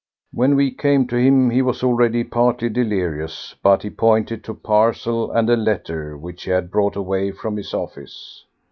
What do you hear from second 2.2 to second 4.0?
partly delirious, but he